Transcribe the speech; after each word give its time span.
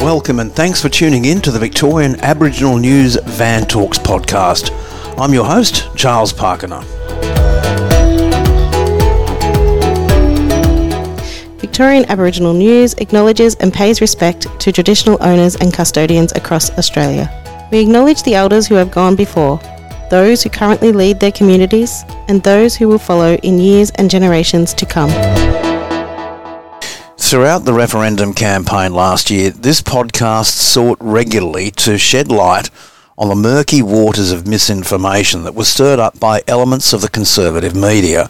Welcome 0.00 0.40
and 0.40 0.52
thanks 0.52 0.80
for 0.82 0.88
tuning 0.88 1.24
in 1.26 1.40
to 1.42 1.50
the 1.50 1.58
Victorian 1.58 2.18
Aboriginal 2.20 2.78
News 2.78 3.16
Van 3.24 3.64
Talks 3.66 3.98
podcast. 3.98 4.70
I'm 5.20 5.32
your 5.32 5.44
host, 5.44 5.88
Charles 5.96 6.32
Pakana. 6.32 6.84
Victorian 11.60 12.04
Aboriginal 12.10 12.52
News 12.52 12.94
acknowledges 12.94 13.54
and 13.56 13.72
pays 13.72 14.00
respect 14.00 14.46
to 14.60 14.72
traditional 14.72 15.16
owners 15.22 15.54
and 15.56 15.72
custodians 15.72 16.32
across 16.32 16.70
Australia. 16.76 17.30
We 17.70 17.78
acknowledge 17.78 18.24
the 18.24 18.34
elders 18.34 18.66
who 18.66 18.74
have 18.74 18.90
gone 18.90 19.14
before, 19.14 19.60
those 20.10 20.42
who 20.42 20.50
currently 20.50 20.92
lead 20.92 21.20
their 21.20 21.32
communities, 21.32 22.04
and 22.28 22.42
those 22.42 22.76
who 22.76 22.88
will 22.88 22.98
follow 22.98 23.36
in 23.36 23.58
years 23.58 23.90
and 23.94 24.10
generations 24.10 24.74
to 24.74 24.84
come. 24.84 25.10
Throughout 27.16 27.64
the 27.64 27.72
referendum 27.72 28.34
campaign 28.34 28.92
last 28.92 29.30
year, 29.30 29.50
this 29.50 29.80
podcast 29.80 30.46
sought 30.46 30.98
regularly 31.00 31.70
to 31.72 31.96
shed 31.96 32.28
light 32.28 32.70
on 33.16 33.28
the 33.28 33.36
murky 33.36 33.82
waters 33.82 34.32
of 34.32 34.48
misinformation 34.48 35.44
that 35.44 35.54
was 35.54 35.68
stirred 35.68 36.00
up 36.00 36.18
by 36.18 36.42
elements 36.48 36.92
of 36.92 37.02
the 37.02 37.08
conservative 37.08 37.76
media, 37.76 38.28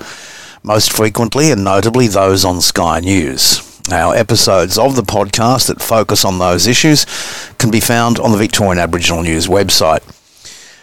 most 0.62 0.92
frequently 0.92 1.50
and 1.50 1.64
notably 1.64 2.08
those 2.08 2.44
on 2.44 2.60
Sky 2.60 3.00
News. 3.00 3.66
Our 3.90 4.14
episodes 4.14 4.76
of 4.76 4.96
the 4.96 5.02
podcast 5.02 5.68
that 5.68 5.80
focus 5.80 6.24
on 6.24 6.38
those 6.38 6.66
issues 6.66 7.06
can 7.56 7.70
be 7.70 7.80
found 7.80 8.18
on 8.18 8.32
the 8.32 8.38
Victorian 8.38 8.78
Aboriginal 8.78 9.22
News 9.22 9.46
website. 9.46 10.02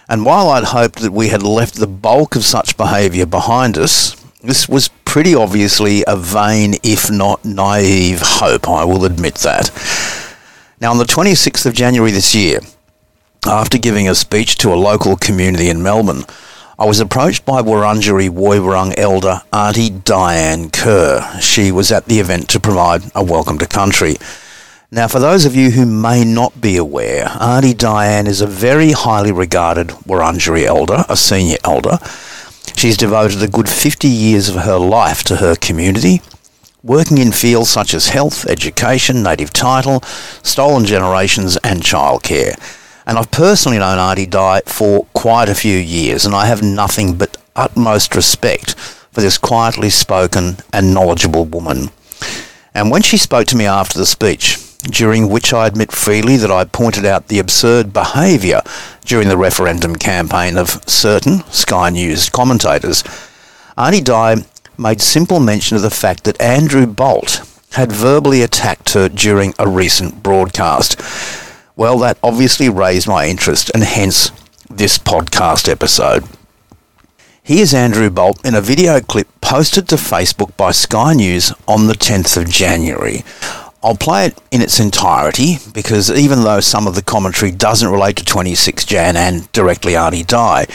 And 0.10 0.26
while 0.26 0.50
I'd 0.50 0.64
hoped 0.64 1.00
that 1.00 1.12
we 1.12 1.30
had 1.30 1.44
left 1.44 1.76
the 1.76 1.88
bulk 1.88 2.36
of 2.36 2.46
such 2.46 2.78
behaviour 2.78 3.26
behind 3.26 3.78
us, 3.78 4.16
this 4.42 4.70
was 4.70 4.88
pretty 5.04 5.36
obviously 5.36 6.04
a 6.08 6.16
vain, 6.16 6.76
if 6.82 7.12
not 7.12 7.44
naive, 7.44 8.22
hope, 8.24 8.70
I 8.70 8.86
will 8.86 9.04
admit 9.04 9.36
that. 9.36 9.70
Now, 10.80 10.92
on 10.92 10.98
the 10.98 11.04
26th 11.04 11.66
of 11.66 11.74
January 11.74 12.12
this 12.12 12.34
year, 12.34 12.60
after 13.46 13.78
giving 13.78 14.08
a 14.08 14.16
speech 14.16 14.58
to 14.60 14.74
a 14.74 14.76
local 14.76 15.18
community 15.18 15.70
in 15.70 15.84
Melbourne, 15.84 16.24
I 16.80 16.86
was 16.86 17.00
approached 17.02 17.44
by 17.44 17.62
Wurundjeri 17.62 18.30
Woiwurrung 18.30 18.94
elder 18.98 19.42
Auntie 19.52 19.90
Diane 19.90 20.70
Kerr. 20.70 21.40
She 21.42 21.72
was 21.72 21.92
at 21.92 22.06
the 22.06 22.20
event 22.20 22.48
to 22.50 22.60
provide 22.60 23.02
a 23.16 23.24
welcome 23.24 23.58
to 23.58 23.68
country. 23.68 24.16
Now, 24.90 25.10
for 25.10 25.20
those 25.20 25.44
of 25.44 25.54
you 25.54 25.72
who 25.72 25.86
may 25.86 26.24
not 26.24 26.62
be 26.62 26.78
aware, 26.78 27.28
Auntie 27.42 27.74
Diane 27.74 28.26
is 28.26 28.40
a 28.40 28.48
very 28.48 28.94
highly 28.94 29.34
regarded 29.34 29.90
Wurundjeri 30.08 30.64
elder, 30.64 31.04
a 31.10 31.18
senior 31.18 31.58
elder. 31.66 32.00
She's 32.74 32.96
devoted 32.96 33.44
a 33.44 33.50
good 33.50 33.68
50 33.68 34.08
years 34.08 34.48
of 34.48 34.64
her 34.64 34.78
life 34.78 35.24
to 35.24 35.36
her 35.36 35.56
community, 35.56 36.22
working 36.84 37.18
in 37.18 37.34
fields 37.34 37.70
such 37.70 37.94
as 37.94 38.08
health, 38.08 38.46
education, 38.46 39.22
native 39.22 39.52
title, 39.52 40.00
stolen 40.42 40.86
generations, 40.86 41.58
and 41.66 41.82
childcare. 41.82 42.58
And 43.06 43.18
I've 43.18 43.30
personally 43.30 43.80
known 43.80 44.00
Auntie 44.00 44.26
Di 44.26 44.62
for 44.68 45.06
quite 45.14 45.50
a 45.50 45.56
few 45.56 45.78
years, 45.78 46.26
and 46.26 46.34
I 46.34 46.46
have 46.46 46.64
nothing 46.64 47.18
but 47.18 47.36
utmost 47.58 48.16
respect 48.16 48.76
for 49.12 49.20
this 49.20 49.38
quietly 49.38 49.90
spoken 49.90 50.60
and 50.72 50.94
knowledgeable 50.94 51.44
woman. 51.44 51.90
And 52.74 52.90
when 52.90 53.02
she 53.02 53.18
spoke 53.18 53.48
to 53.48 53.58
me 53.58 53.66
after 53.66 54.00
the 54.00 54.06
speech, 54.06 54.58
during 54.90 55.30
which 55.30 55.54
I 55.54 55.68
admit 55.68 55.92
freely 55.92 56.38
that 56.38 56.52
I 56.52 56.66
pointed 56.66 57.06
out 57.06 57.28
the 57.28 57.40
absurd 57.40 57.94
behaviour 57.94 58.62
during 59.06 59.28
the 59.30 59.38
referendum 59.38 59.96
campaign 59.96 60.58
of 60.58 60.82
certain 60.88 61.44
Sky 61.52 61.90
News 61.90 62.30
commentators, 62.30 63.04
Auntie 63.78 64.02
Di 64.02 64.38
made 64.78 65.02
simple 65.02 65.40
mention 65.40 65.76
of 65.76 65.84
the 65.84 65.90
fact 65.90 66.24
that 66.24 66.40
Andrew 66.42 66.86
Bolt 66.86 67.42
had 67.74 67.92
verbally 67.92 68.42
attacked 68.42 68.94
her 68.94 69.10
during 69.10 69.54
a 69.60 69.68
recent 69.68 70.24
broadcast. 70.24 71.00
Well, 71.76 72.00
that 72.00 72.18
obviously 72.24 72.70
raised 72.70 73.08
my 73.08 73.28
interest 73.28 73.70
and 73.74 73.84
hence 73.84 74.32
this 74.70 74.98
podcast 74.98 75.70
episode. 75.70 76.24
Here's 77.44 77.74
Andrew 77.74 78.10
Bolt 78.10 78.46
in 78.46 78.56
a 78.56 78.62
video 78.62 79.00
clip 79.00 79.28
posted 79.40 79.88
to 79.90 79.96
Facebook 79.96 80.58
by 80.58 80.72
Sky 80.72 81.14
News 81.14 81.54
on 81.68 81.88
the 81.88 81.94
10th 81.94 82.36
of 82.36 82.50
January. 82.50 83.24
I'll 83.84 83.96
play 83.96 84.26
it 84.26 84.38
in 84.52 84.62
its 84.62 84.80
entirety 84.80 85.58
because 85.74 86.10
even 86.12 86.44
though 86.44 86.60
some 86.60 86.88
of 86.88 86.96
the 86.96 87.02
commentary 87.02 87.52
doesn't 87.52 87.90
relate 87.90 88.18
to 88.18 88.26
26 88.26 88.86
Jan 88.86 89.16
and 89.16 89.52
directly 89.52 89.96
Auntie 89.96 90.24
Di, 90.24 90.66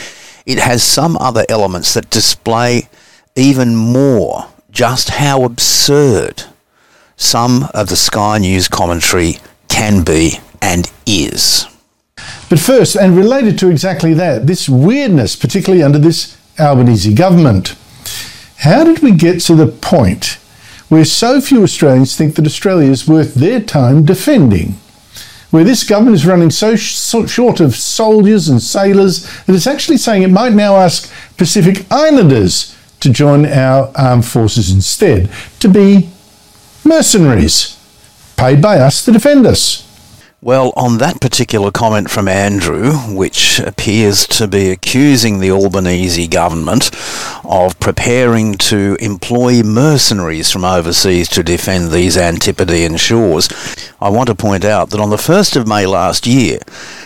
it 0.45 0.57
has 0.57 0.83
some 0.83 1.17
other 1.17 1.45
elements 1.49 1.93
that 1.93 2.09
display 2.09 2.87
even 3.35 3.75
more 3.75 4.47
just 4.71 5.09
how 5.09 5.43
absurd 5.43 6.43
some 7.15 7.67
of 7.73 7.89
the 7.89 7.95
Sky 7.95 8.37
News 8.39 8.67
commentary 8.67 9.37
can 9.67 10.03
be 10.03 10.39
and 10.61 10.91
is. 11.05 11.67
But 12.49 12.59
first, 12.59 12.95
and 12.95 13.17
related 13.17 13.57
to 13.59 13.69
exactly 13.69 14.13
that, 14.15 14.47
this 14.47 14.69
weirdness, 14.69 15.35
particularly 15.35 15.83
under 15.83 15.99
this 15.99 16.37
Albanese 16.59 17.13
government. 17.13 17.75
How 18.57 18.83
did 18.83 18.99
we 18.99 19.11
get 19.11 19.41
to 19.41 19.55
the 19.55 19.67
point 19.67 20.37
where 20.93 21.03
so 21.03 21.41
few 21.41 21.63
Australians 21.63 22.15
think 22.15 22.35
that 22.35 22.45
Australia 22.45 22.91
is 22.91 23.07
worth 23.07 23.33
their 23.33 23.59
time 23.59 24.05
defending? 24.05 24.75
Where 25.49 25.63
this 25.63 25.83
government 25.83 26.15
is 26.15 26.25
running 26.25 26.51
so, 26.51 26.75
sh- 26.75 26.95
so 26.95 27.25
short 27.25 27.59
of 27.59 27.75
soldiers 27.75 28.47
and 28.47 28.61
sailors 28.61 29.23
that 29.45 29.55
it's 29.55 29.65
actually 29.65 29.97
saying 29.97 30.21
it 30.21 30.29
might 30.29 30.53
now 30.53 30.75
ask 30.75 31.11
Pacific 31.35 31.85
Islanders 31.89 32.77
to 32.99 33.11
join 33.11 33.45
our 33.45 33.91
armed 33.95 34.25
forces 34.25 34.71
instead, 34.71 35.29
to 35.59 35.67
be 35.67 36.09
mercenaries 36.83 37.79
paid 38.37 38.61
by 38.61 38.77
us 38.77 39.03
to 39.05 39.11
defend 39.11 39.45
us. 39.47 39.92
Well, 40.43 40.73
on 40.75 40.97
that 40.97 41.21
particular 41.21 41.71
comment 41.71 42.09
from 42.09 42.27
Andrew, 42.27 42.91
which 42.91 43.61
appears 43.61 44.27
to 44.27 44.45
be 44.45 44.71
accusing 44.71 45.39
the 45.39 45.51
Albanese 45.51 46.27
government 46.27 46.91
of 47.45 47.79
preparing 47.79 48.55
to 48.55 48.97
employ 48.99 49.63
mercenaries 49.63 50.51
from 50.51 50.65
overseas 50.65 51.29
to 51.29 51.43
defend 51.43 51.91
these 51.91 52.17
Antipodean 52.17 52.97
shores, 52.97 53.47
I 54.01 54.09
want 54.09 54.27
to 54.27 54.35
point 54.35 54.65
out 54.65 54.89
that 54.89 54.99
on 54.99 55.11
the 55.11 55.15
1st 55.15 55.55
of 55.55 55.65
May 55.65 55.85
last 55.85 56.27
year, 56.27 56.59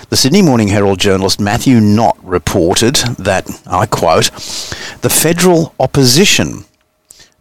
the 0.09 0.17
Sydney 0.17 0.41
Morning 0.41 0.69
Herald 0.69 0.97
journalist 0.97 1.39
Matthew 1.39 1.79
Knott 1.79 2.17
reported 2.23 2.95
that, 3.19 3.47
I 3.67 3.85
quote, 3.85 4.31
the 5.01 5.11
federal 5.13 5.75
opposition 5.79 6.65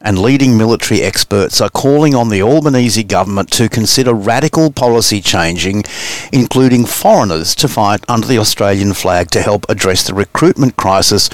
and 0.00 0.18
leading 0.18 0.56
military 0.56 1.02
experts 1.02 1.60
are 1.60 1.70
calling 1.70 2.14
on 2.14 2.28
the 2.28 2.42
Albanese 2.42 3.02
government 3.02 3.50
to 3.52 3.68
consider 3.68 4.12
radical 4.12 4.70
policy 4.70 5.20
changing, 5.20 5.84
including 6.32 6.84
foreigners 6.84 7.54
to 7.56 7.68
fight 7.68 8.04
under 8.08 8.26
the 8.26 8.38
Australian 8.38 8.92
flag 8.92 9.30
to 9.30 9.42
help 9.42 9.64
address 9.68 10.06
the 10.06 10.14
recruitment 10.14 10.76
crisis 10.76 11.28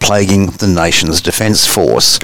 plaguing 0.00 0.46
the 0.46 0.66
nation's 0.66 1.20
defence 1.20 1.66
force. 1.66 2.18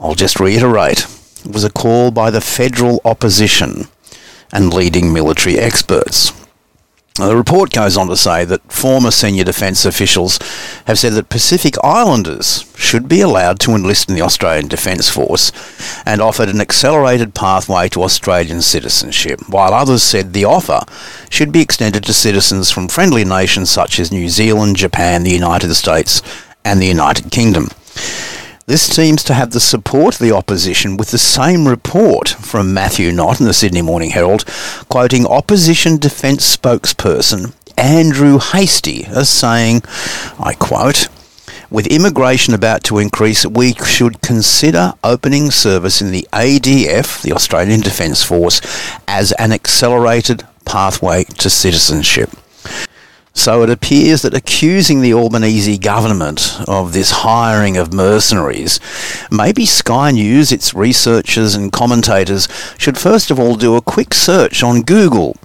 I'll 0.00 0.14
just 0.14 0.40
reiterate 0.40 1.06
it 1.44 1.52
was 1.52 1.64
a 1.64 1.70
call 1.70 2.10
by 2.10 2.30
the 2.30 2.40
federal 2.40 3.00
opposition 3.04 3.88
and 4.52 4.74
leading 4.74 5.12
military 5.12 5.58
experts. 5.58 6.32
The 7.16 7.36
report 7.36 7.72
goes 7.72 7.96
on 7.96 8.08
to 8.08 8.16
say 8.16 8.44
that 8.44 8.70
former 8.70 9.10
senior 9.10 9.44
defence 9.44 9.86
officials 9.86 10.38
have 10.86 10.98
said 10.98 11.14
that 11.14 11.30
Pacific 11.30 11.74
Islanders 11.82 12.70
should 12.76 13.08
be 13.08 13.22
allowed 13.22 13.58
to 13.60 13.72
enlist 13.72 14.10
in 14.10 14.14
the 14.14 14.22
Australian 14.22 14.68
Defence 14.68 15.08
Force 15.08 15.50
and 16.04 16.20
offered 16.20 16.50
an 16.50 16.60
accelerated 16.60 17.34
pathway 17.34 17.88
to 17.88 18.02
Australian 18.02 18.60
citizenship, 18.60 19.40
while 19.48 19.72
others 19.72 20.02
said 20.02 20.32
the 20.32 20.44
offer 20.44 20.80
should 21.30 21.52
be 21.52 21.62
extended 21.62 22.04
to 22.04 22.12
citizens 22.12 22.70
from 22.70 22.88
friendly 22.88 23.24
nations 23.24 23.70
such 23.70 23.98
as 23.98 24.12
New 24.12 24.28
Zealand, 24.28 24.76
Japan, 24.76 25.22
the 25.22 25.30
United 25.30 25.74
States, 25.74 26.20
and 26.64 26.82
the 26.82 26.86
United 26.86 27.32
Kingdom. 27.32 27.68
This 28.68 28.82
seems 28.82 29.22
to 29.22 29.34
have 29.34 29.52
the 29.52 29.60
support 29.60 30.16
of 30.16 30.20
the 30.20 30.34
opposition, 30.34 30.96
with 30.96 31.12
the 31.12 31.18
same 31.18 31.68
report 31.68 32.30
from 32.30 32.74
Matthew 32.74 33.12
Knott 33.12 33.38
in 33.38 33.46
the 33.46 33.54
Sydney 33.54 33.80
Morning 33.80 34.10
Herald, 34.10 34.44
quoting 34.88 35.24
opposition 35.24 35.98
defence 35.98 36.56
spokesperson 36.56 37.54
Andrew 37.78 38.40
Hastie 38.40 39.04
as 39.04 39.28
saying, 39.28 39.82
I 40.40 40.54
quote, 40.58 41.06
with 41.70 41.86
immigration 41.86 42.54
about 42.54 42.82
to 42.84 42.98
increase, 42.98 43.46
we 43.46 43.74
should 43.74 44.20
consider 44.20 44.94
opening 45.04 45.52
service 45.52 46.02
in 46.02 46.10
the 46.10 46.26
ADF, 46.32 47.22
the 47.22 47.34
Australian 47.34 47.82
Defence 47.82 48.24
Force, 48.24 48.60
as 49.06 49.30
an 49.38 49.52
accelerated 49.52 50.44
pathway 50.64 51.22
to 51.22 51.48
citizenship. 51.48 52.30
So 53.36 53.62
it 53.62 53.70
appears 53.70 54.22
that 54.22 54.34
accusing 54.34 55.02
the 55.02 55.12
Albanese 55.12 55.78
government 55.78 56.58
of 56.66 56.94
this 56.94 57.10
hiring 57.10 57.76
of 57.76 57.92
mercenaries, 57.92 58.80
maybe 59.30 59.66
Sky 59.66 60.10
News, 60.10 60.50
its 60.50 60.74
researchers 60.74 61.54
and 61.54 61.70
commentators, 61.70 62.48
should 62.78 62.98
first 62.98 63.30
of 63.30 63.38
all 63.38 63.54
do 63.54 63.76
a 63.76 63.82
quick 63.82 64.14
search 64.14 64.62
on 64.62 64.82
Google 64.82 65.36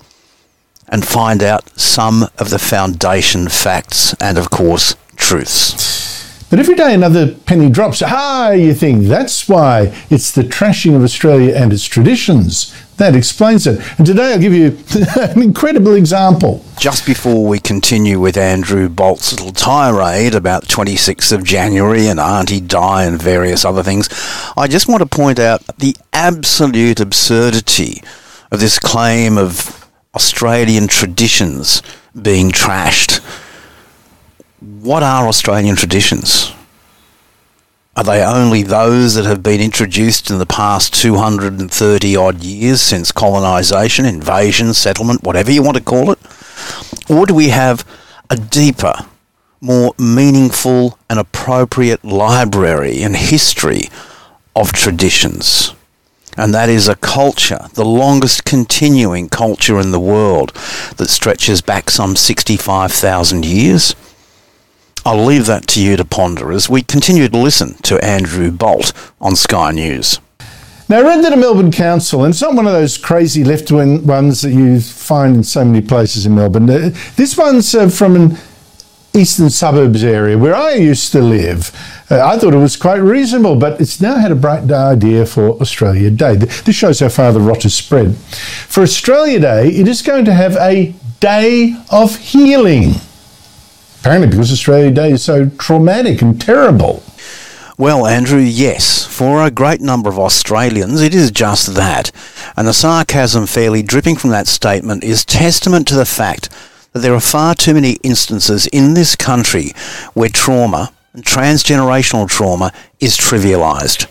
and 0.88 1.06
find 1.06 1.44
out 1.44 1.70
some 1.78 2.24
of 2.40 2.50
the 2.50 2.58
foundation 2.58 3.50
facts 3.50 4.16
and, 4.22 4.38
of 4.38 4.50
course, 4.50 4.96
truths. 5.18 6.01
But 6.52 6.60
every 6.60 6.76
day 6.76 6.94
another 6.94 7.34
penny 7.34 7.70
drops. 7.70 8.04
Ah, 8.06 8.52
you 8.52 8.74
think 8.74 9.06
that's 9.06 9.48
why 9.48 9.96
it's 10.10 10.32
the 10.32 10.44
trashing 10.44 10.94
of 10.98 11.02
Australia 11.02 11.56
and 11.56 11.72
its 11.72 11.86
traditions. 11.86 12.76
That 12.98 13.16
explains 13.16 13.66
it. 13.66 13.80
And 13.98 14.06
today 14.06 14.34
I'll 14.34 14.40
give 14.40 14.54
you 14.54 14.78
an 15.16 15.42
incredible 15.42 15.96
example. 15.96 16.66
Just 16.78 17.06
before 17.06 17.48
we 17.48 17.60
continue 17.60 18.20
with 18.20 18.36
Andrew 18.36 18.90
Bolt's 18.90 19.32
little 19.32 19.54
tirade 19.54 20.36
about 20.36 20.68
26th 20.68 21.32
of 21.32 21.46
January 21.46 22.08
and 22.08 22.20
Auntie 22.20 22.60
Di 22.60 23.06
and 23.06 23.20
various 23.20 23.64
other 23.64 23.82
things, 23.82 24.10
I 24.58 24.68
just 24.68 24.90
want 24.90 25.00
to 25.00 25.06
point 25.06 25.40
out 25.40 25.66
the 25.78 25.96
absolute 26.12 27.00
absurdity 27.00 28.04
of 28.52 28.60
this 28.60 28.78
claim 28.78 29.38
of 29.38 29.90
Australian 30.16 30.90
traditions 30.90 31.82
being 32.22 32.52
trashed. 32.52 33.22
What 34.62 35.02
are 35.02 35.28
Australian 35.28 35.76
traditions? 35.76 36.54
Are 37.96 38.04
they 38.04 38.24
only 38.24 38.62
those 38.62 39.16
that 39.16 39.26
have 39.26 39.42
been 39.42 39.60
introduced 39.60 40.30
in 40.30 40.38
the 40.38 40.46
past 40.46 40.94
230 40.94 42.16
odd 42.16 42.44
years 42.44 42.80
since 42.80 43.12
colonisation, 43.12 44.06
invasion, 44.06 44.76
settlement, 44.76 45.24
whatever 45.24 45.52
you 45.52 45.64
want 45.64 45.78
to 45.78 45.84
call 45.84 46.12
it? 46.12 46.20
Or 47.10 47.26
do 47.26 47.34
we 47.34 47.50
have 47.50 47.84
a 48.30 48.36
deeper, 48.36 48.94
more 49.62 49.96
meaningful 49.98 51.00
and 51.10 51.18
appropriate 51.18 52.06
library 52.06 53.02
and 53.02 53.16
history 53.16 53.90
of 54.56 54.74
traditions? 54.74 55.74
And 56.38 56.54
that 56.54 56.70
is 56.70 56.88
a 56.88 56.96
culture, 56.96 57.66
the 57.74 57.84
longest 57.84 58.46
continuing 58.46 59.28
culture 59.28 59.80
in 59.80 59.90
the 59.90 60.00
world 60.00 60.54
that 60.98 61.10
stretches 61.10 61.62
back 61.62 61.90
some 61.90 62.16
65,000 62.16 63.44
years. 63.44 63.96
I'll 65.04 65.26
leave 65.26 65.48
that 65.48 65.66
to 65.68 65.84
you 65.84 65.98
to 65.98 66.06
ponder 66.06 66.52
as 66.52 66.70
we 66.70 66.84
continue 66.84 67.28
to 67.28 67.38
listen 67.38 67.74
to 67.84 68.04
Andrew 68.06 68.52
Bolt 68.52 68.94
on 69.20 69.36
Sky 69.36 69.72
News. 69.72 70.20
Now, 70.88 71.00
I 71.00 71.02
read 71.02 71.24
that 71.24 71.34
a 71.34 71.38
Melbourne 71.38 71.72
council, 71.72 72.24
and 72.24 72.34
it's 72.34 72.42
not 72.42 72.54
one 72.54 72.68
of 72.68 72.74
those 72.74 72.98
crazy 72.98 73.44
left 73.44 73.72
wing 73.72 74.06
ones 74.06 74.42
that 74.42 74.52
you 74.52 74.80
find 74.80 75.38
in 75.38 75.44
so 75.44 75.66
many 75.66 75.82
places 75.86 76.26
in 76.26 76.36
Melbourne. 76.36 76.70
Uh, 76.70 76.90
this 77.16 77.36
one's 77.38 77.74
uh, 77.74 77.90
from 77.90 78.16
an 78.16 78.38
eastern 79.14 79.50
suburbs 79.50 80.04
area 80.04 80.38
where 80.38 80.54
I 80.54 80.74
used 80.74 81.12
to 81.14 81.22
live. 81.22 81.72
Uh, 82.12 82.24
I 82.24 82.38
thought 82.38 82.54
it 82.54 82.58
was 82.58 82.76
quite 82.76 82.98
reasonable, 82.98 83.56
but 83.56 83.82
it's 83.82 84.02
now 84.02 84.18
had 84.18 84.32
a 84.32 84.36
bright 84.36 84.70
idea 84.70 85.26
for 85.26 85.52
Australia 85.62 86.12
Day. 86.12 86.36
This 86.36 86.76
shows 86.76 87.00
how 87.00 87.10
far 87.10 87.32
the 87.32 87.40
rot 87.40 87.64
has 87.64 87.74
spread. 87.74 88.16
For 88.18 88.84
Australia 88.84 89.40
Day, 89.40 89.70
it 89.70 89.88
is 89.88 90.02
going 90.02 90.26
to 90.26 90.34
have 90.34 90.56
a 90.58 90.94
day 91.22 91.76
of 91.90 92.18
healing. 92.18 92.96
Apparently, 94.02 94.28
because 94.28 94.52
Australia 94.52 94.90
Day 94.90 95.12
is 95.12 95.24
so 95.24 95.48
traumatic 95.60 96.24
and 96.24 96.42
terrible. 96.42 97.04
Well, 97.78 98.08
Andrew, 98.08 98.40
yes. 98.40 99.06
For 99.06 99.46
a 99.46 99.52
great 99.52 99.80
number 99.80 100.10
of 100.10 100.18
Australians, 100.18 101.02
it 101.02 101.14
is 101.14 101.30
just 101.30 101.76
that. 101.76 102.12
And 102.58 102.68
the 102.68 102.74
sarcasm 102.74 103.46
fairly 103.46 103.84
dripping 103.84 104.16
from 104.16 104.32
that 104.32 104.48
statement 104.48 105.04
is 105.04 105.24
testament 105.24 105.88
to 105.90 105.96
the 105.96 106.06
fact 106.06 106.50
that 106.94 107.02
there 107.02 107.14
are 107.14 107.20
far 107.20 107.54
too 107.54 107.76
many 107.76 107.98
instances 108.04 108.66
in 108.68 108.96
this 108.96 109.16
country 109.16 109.72
where 110.16 110.30
trauma, 110.30 110.92
transgenerational 111.18 112.28
trauma, 112.28 112.74
is 113.00 113.20
trivialised. 113.20 114.08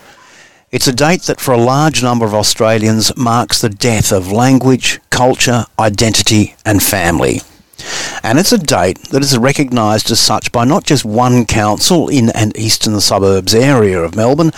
It's 0.70 0.86
a 0.86 0.92
date 0.92 1.22
that 1.22 1.40
for 1.40 1.52
a 1.52 1.58
large 1.58 2.00
number 2.00 2.24
of 2.24 2.32
Australians 2.34 3.16
marks 3.16 3.60
the 3.60 3.68
death 3.68 4.12
of 4.12 4.30
language, 4.30 5.00
culture, 5.10 5.64
identity 5.80 6.54
and 6.64 6.80
family. 6.80 7.40
And 8.22 8.38
it's 8.38 8.52
a 8.52 8.58
date 8.58 8.98
that 9.10 9.22
is 9.22 9.36
recognised 9.36 10.10
as 10.10 10.20
such 10.20 10.52
by 10.52 10.64
not 10.64 10.84
just 10.84 11.04
one 11.04 11.46
council 11.46 12.08
in 12.08 12.30
an 12.30 12.52
eastern 12.56 13.00
suburbs 13.00 13.54
area 13.54 14.00
of 14.00 14.14
Melbourne, 14.14 14.52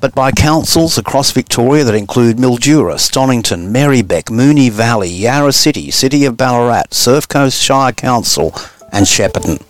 but 0.00 0.14
by 0.14 0.32
councils 0.32 0.98
across 0.98 1.30
Victoria 1.30 1.84
that 1.84 1.94
include 1.94 2.36
Mildura, 2.36 2.94
Stonnington, 2.94 3.70
Merri-bek, 3.70 4.26
Moonee 4.26 4.70
Valley, 4.70 5.10
Yarra 5.10 5.52
City, 5.52 5.90
City 5.90 6.24
of 6.24 6.36
Ballarat, 6.36 6.92
Surf 6.92 7.28
Coast 7.28 7.60
Shire 7.62 7.92
Council, 7.92 8.54
and 8.92 9.06
Shepparton. 9.06 9.62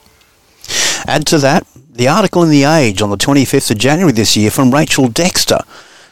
Add 1.06 1.26
to 1.26 1.38
that 1.38 1.66
the 1.90 2.08
article 2.08 2.44
in 2.44 2.50
The 2.50 2.64
Age 2.64 3.02
on 3.02 3.10
the 3.10 3.16
25th 3.16 3.72
of 3.72 3.78
January 3.78 4.12
this 4.12 4.36
year 4.36 4.52
from 4.52 4.72
Rachel 4.72 5.08
Dexter, 5.08 5.58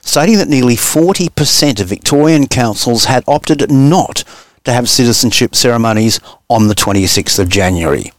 stating 0.00 0.37
that 0.38 0.48
nearly 0.48 0.75
40% 0.75 1.81
of 1.81 1.87
Victorian 1.87 2.48
councils 2.48 3.04
had 3.04 3.22
opted 3.28 3.70
not 3.70 4.25
to 4.67 4.73
have 4.73 4.89
citizenship 4.89 5.55
ceremonies 5.55 6.19
on 6.51 6.67
the 6.67 6.75
26th 6.75 7.39
of 7.39 7.49
January. 7.49 8.13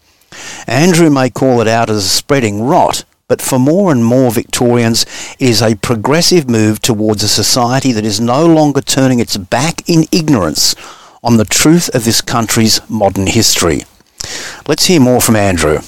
Andrew 0.66 1.10
may 1.10 1.30
call 1.30 1.60
it 1.60 1.68
out 1.68 1.90
as 1.90 2.06
a 2.06 2.10
spreading 2.10 2.64
rot, 2.64 3.04
but 3.28 3.42
for 3.42 3.60
more 3.60 3.92
and 3.92 4.04
more 4.04 4.32
Victorians, 4.32 5.04
it 5.40 5.50
is 5.50 5.62
a 5.62 5.76
progressive 5.76 6.50
move 6.50 6.80
towards 6.80 7.22
a 7.22 7.28
society 7.28 7.92
that 7.92 8.06
is 8.06 8.22
no 8.22 8.46
longer 8.46 8.80
turning 8.80 9.20
its 9.20 9.36
back 9.36 9.88
in 9.90 10.06
ignorance 10.10 10.74
on 11.22 11.36
the 11.36 11.44
truth 11.44 11.94
of 11.94 12.06
this 12.06 12.22
country's 12.22 12.80
modern 12.90 13.28
history. 13.28 13.82
Let's 14.68 14.86
hear 14.86 15.02
more 15.02 15.20
from 15.20 15.36
Andrew. 15.36 15.80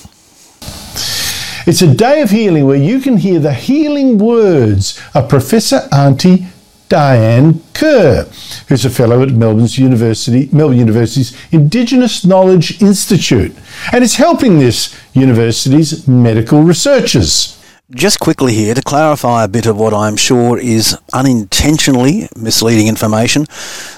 It's 1.65 1.81
a 1.81 1.93
day 1.93 2.21
of 2.21 2.31
healing 2.31 2.65
where 2.65 2.75
you 2.75 2.99
can 2.99 3.15
hear 3.15 3.39
the 3.39 3.53
healing 3.53 4.17
words 4.17 4.99
of 5.13 5.29
Professor 5.29 5.87
Auntie 5.93 6.47
Diane 6.89 7.61
Kerr, 7.73 8.23
who's 8.67 8.83
a 8.83 8.89
fellow 8.89 9.21
at 9.21 9.29
Melbourne's 9.29 9.77
University, 9.77 10.49
Melbourne 10.51 10.79
University's 10.79 11.37
Indigenous 11.51 12.25
Knowledge 12.25 12.81
Institute, 12.81 13.55
and 13.93 14.03
is 14.03 14.15
helping 14.15 14.57
this 14.57 14.99
university's 15.13 16.07
medical 16.07 16.63
researchers. 16.63 17.55
Just 17.91 18.19
quickly 18.19 18.53
here 18.53 18.73
to 18.73 18.81
clarify 18.81 19.43
a 19.43 19.47
bit 19.47 19.67
of 19.67 19.77
what 19.77 19.93
I'm 19.93 20.15
sure 20.15 20.59
is 20.59 20.97
unintentionally 21.13 22.27
misleading 22.35 22.87
information, 22.87 23.45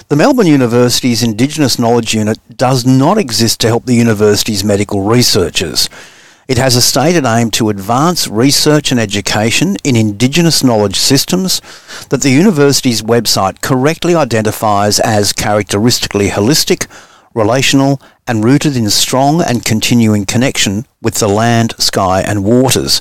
the 0.08 0.16
Melbourne 0.16 0.46
University's 0.46 1.22
Indigenous 1.22 1.78
Knowledge 1.78 2.14
Unit 2.14 2.38
does 2.56 2.86
not 2.86 3.16
exist 3.16 3.60
to 3.60 3.68
help 3.68 3.86
the 3.86 3.94
university's 3.94 4.64
medical 4.64 5.02
researchers. 5.02 5.88
It 6.48 6.58
has 6.58 6.74
a 6.74 6.82
stated 6.82 7.24
aim 7.24 7.52
to 7.52 7.68
advance 7.68 8.26
research 8.26 8.90
and 8.90 8.98
education 8.98 9.76
in 9.84 9.94
Indigenous 9.94 10.64
knowledge 10.64 10.96
systems 10.96 11.60
that 12.10 12.22
the 12.22 12.30
university's 12.30 13.00
website 13.00 13.60
correctly 13.60 14.16
identifies 14.16 14.98
as 14.98 15.32
characteristically 15.32 16.30
holistic, 16.30 16.88
relational, 17.32 18.00
and 18.26 18.44
rooted 18.44 18.76
in 18.76 18.90
strong 18.90 19.40
and 19.40 19.64
continuing 19.64 20.26
connection 20.26 20.84
with 21.00 21.14
the 21.14 21.28
land, 21.28 21.74
sky, 21.78 22.22
and 22.22 22.44
waters. 22.44 23.00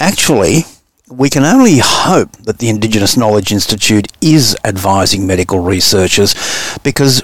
Actually, 0.00 0.64
we 1.10 1.30
can 1.30 1.44
only 1.44 1.78
hope 1.82 2.32
that 2.38 2.58
the 2.58 2.68
Indigenous 2.68 3.16
Knowledge 3.16 3.52
Institute 3.52 4.08
is 4.20 4.56
advising 4.64 5.26
medical 5.26 5.60
researchers 5.60 6.34
because 6.82 7.19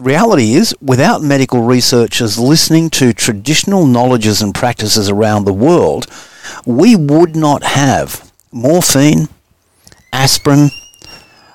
reality 0.00 0.54
is, 0.54 0.74
without 0.80 1.22
medical 1.22 1.62
researchers 1.62 2.38
listening 2.38 2.90
to 2.90 3.12
traditional 3.12 3.86
knowledges 3.86 4.42
and 4.42 4.54
practices 4.54 5.08
around 5.08 5.44
the 5.44 5.52
world, 5.52 6.06
we 6.66 6.96
would 6.96 7.36
not 7.36 7.62
have 7.62 8.32
morphine, 8.52 9.28
aspirin, 10.12 10.70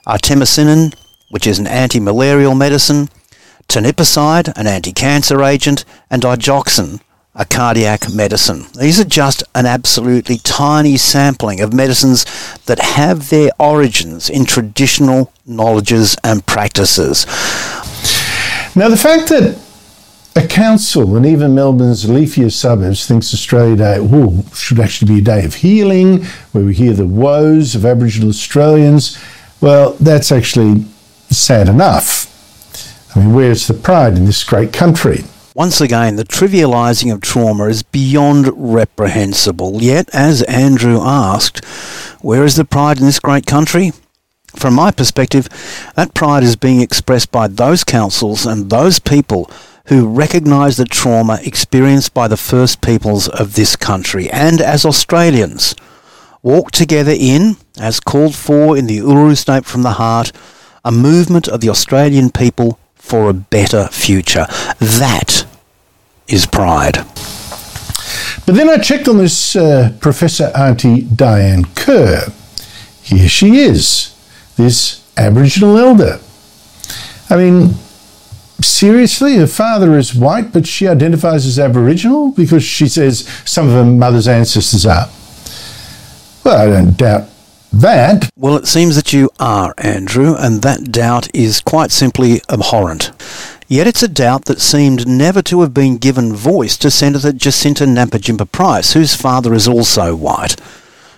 artemisinin, 0.07 0.93
which 1.29 1.47
is 1.47 1.59
an 1.59 1.67
anti-malarial 1.67 2.55
medicine, 2.55 3.09
teniposide, 3.67 4.51
an 4.55 4.67
anti-cancer 4.67 5.43
agent, 5.43 5.83
and 6.09 6.21
digoxin, 6.21 7.01
a 7.33 7.43
cardiac 7.43 8.13
medicine. 8.13 8.65
These 8.79 8.99
are 8.99 9.05
just 9.05 9.43
an 9.53 9.65
absolutely 9.65 10.37
tiny 10.37 10.95
sampling 10.95 11.59
of 11.59 11.73
medicines 11.73 12.25
that 12.67 12.79
have 12.79 13.29
their 13.29 13.49
origins 13.59 14.29
in 14.29 14.45
traditional 14.45 15.33
knowledges 15.45 16.15
and 16.23 16.45
practices. 16.45 17.25
Now, 18.77 18.89
the 18.89 18.97
fact 18.97 19.29
that 19.29 19.57
a 20.35 20.45
council 20.45 21.15
and 21.15 21.25
even 21.25 21.55
Melbourne's 21.55 22.03
leafier 22.03 22.51
suburbs 22.51 23.07
thinks 23.07 23.33
Australia 23.33 23.77
Day 23.77 23.97
ooh, 23.99 24.43
should 24.53 24.81
actually 24.81 25.13
be 25.13 25.19
a 25.19 25.23
day 25.23 25.45
of 25.45 25.55
healing, 25.55 26.25
where 26.51 26.65
we 26.65 26.75
hear 26.75 26.91
the 26.91 27.07
woes 27.07 27.73
of 27.73 27.85
Aboriginal 27.85 28.27
Australians, 28.29 29.17
well, 29.61 29.93
that's 29.93 30.33
actually 30.33 30.83
sad 31.29 31.69
enough. 31.69 32.31
I 33.15 33.19
mean, 33.19 33.33
where's 33.33 33.67
the 33.67 33.73
pride 33.73 34.17
in 34.17 34.25
this 34.25 34.43
great 34.43 34.73
country? 34.73 35.23
Once 35.55 35.79
again, 35.79 36.17
the 36.17 36.25
trivialising 36.25 37.13
of 37.13 37.21
trauma 37.21 37.67
is 37.67 37.81
beyond 37.81 38.51
reprehensible. 38.57 39.81
Yet, 39.81 40.09
as 40.13 40.41
Andrew 40.43 40.99
asked, 41.01 41.63
where 42.19 42.43
is 42.43 42.57
the 42.57 42.65
pride 42.65 42.99
in 42.99 43.05
this 43.05 43.21
great 43.21 43.45
country? 43.45 43.93
From 44.55 44.73
my 44.75 44.91
perspective, 44.91 45.47
that 45.95 46.13
pride 46.13 46.43
is 46.43 46.55
being 46.55 46.81
expressed 46.81 47.31
by 47.31 47.47
those 47.47 47.83
councils 47.83 48.45
and 48.45 48.69
those 48.69 48.99
people 48.99 49.49
who 49.87 50.07
recognise 50.07 50.77
the 50.77 50.85
trauma 50.85 51.39
experienced 51.43 52.13
by 52.13 52.27
the 52.27 52.37
first 52.37 52.81
peoples 52.81 53.27
of 53.27 53.53
this 53.55 53.75
country 53.75 54.29
and 54.31 54.59
as 54.61 54.85
Australians 54.85 55.75
walk 56.41 56.71
together 56.71 57.13
in, 57.17 57.57
as 57.79 57.99
called 57.99 58.35
for 58.35 58.77
in 58.77 58.85
the 58.87 58.99
Uluru 58.99 59.35
Statement 59.35 59.65
from 59.65 59.81
the 59.81 59.93
Heart, 59.93 60.31
a 60.83 60.91
movement 60.91 61.47
of 61.47 61.61
the 61.61 61.69
Australian 61.69 62.29
people 62.29 62.79
for 62.95 63.29
a 63.29 63.33
better 63.33 63.87
future. 63.87 64.45
That 64.79 65.45
is 66.27 66.45
pride. 66.45 67.05
But 68.45 68.53
then 68.53 68.69
I 68.69 68.77
checked 68.77 69.07
on 69.07 69.17
this 69.17 69.55
uh, 69.55 69.95
Professor 69.99 70.51
Auntie 70.55 71.01
Diane 71.01 71.65
Kerr. 71.75 72.31
Here 73.01 73.27
she 73.27 73.57
is, 73.57 74.14
this 74.57 75.03
Aboriginal 75.17 75.77
elder. 75.77 76.19
I 77.29 77.37
mean, 77.37 77.75
seriously, 78.61 79.37
her 79.37 79.47
father 79.47 79.97
is 79.97 80.13
white, 80.13 80.53
but 80.53 80.67
she 80.67 80.87
identifies 80.87 81.45
as 81.45 81.59
Aboriginal 81.59 82.31
because 82.31 82.63
she 82.63 82.87
says 82.87 83.27
some 83.45 83.67
of 83.67 83.73
her 83.73 83.85
mother's 83.85 84.27
ancestors 84.27 84.85
are. 84.85 85.09
Well, 86.43 86.57
I 86.57 86.65
don't 86.71 86.97
doubt 86.97 87.29
that. 87.73 88.29
Well, 88.37 88.55
it 88.55 88.67
seems 88.67 88.95
that 88.95 89.13
you 89.13 89.29
are, 89.39 89.73
Andrew, 89.77 90.35
and 90.37 90.61
that 90.61 90.91
doubt 90.91 91.33
is 91.33 91.59
quite 91.59 91.91
simply 91.91 92.41
abhorrent. 92.49 93.11
Yet 93.67 93.87
it's 93.87 94.03
a 94.03 94.07
doubt 94.07 94.45
that 94.45 94.61
seemed 94.61 95.07
never 95.07 95.41
to 95.41 95.61
have 95.61 95.73
been 95.73 95.97
given 95.97 96.35
voice 96.35 96.77
to 96.77 96.91
Senator 96.91 97.33
Jacinta 97.33 97.85
Nampijinpa 97.85 98.51
Price, 98.51 98.93
whose 98.93 99.15
father 99.15 99.55
is 99.55 99.67
also 99.67 100.15
white. 100.15 100.55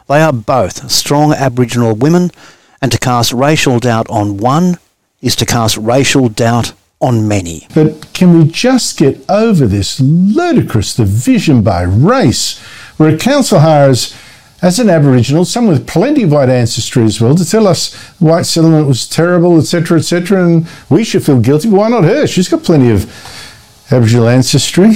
They 0.07 0.21
are 0.21 0.31
both 0.31 0.89
strong 0.89 1.33
Aboriginal 1.33 1.93
women, 1.93 2.31
and 2.81 2.91
to 2.91 2.97
cast 2.97 3.31
racial 3.33 3.79
doubt 3.79 4.09
on 4.09 4.37
one 4.37 4.77
is 5.21 5.35
to 5.37 5.45
cast 5.45 5.77
racial 5.77 6.29
doubt 6.29 6.73
on 6.99 7.27
many. 7.27 7.67
But 7.73 8.11
can 8.13 8.37
we 8.37 8.45
just 8.45 8.97
get 8.97 9.23
over 9.29 9.67
this 9.67 9.99
ludicrous 9.99 10.95
division 10.95 11.61
by 11.61 11.83
race, 11.83 12.59
where 12.97 13.13
a 13.13 13.17
council 13.17 13.59
hires 13.59 14.15
as 14.61 14.79
an 14.79 14.89
Aboriginal, 14.89 15.45
someone 15.45 15.75
with 15.75 15.87
plenty 15.87 16.23
of 16.23 16.31
white 16.31 16.49
ancestry 16.49 17.03
as 17.03 17.21
well, 17.21 17.35
to 17.35 17.45
tell 17.45 17.67
us 17.67 17.93
white 18.19 18.45
settlement 18.47 18.87
was 18.87 19.07
terrible, 19.07 19.59
etc., 19.59 19.99
etc., 19.99 20.43
and 20.43 20.67
we 20.89 21.03
should 21.03 21.23
feel 21.23 21.39
guilty. 21.39 21.69
Why 21.69 21.89
not 21.89 22.03
her? 22.03 22.25
She's 22.25 22.49
got 22.49 22.63
plenty 22.63 22.89
of 22.89 23.05
Aboriginal 23.91 24.27
ancestry, 24.27 24.93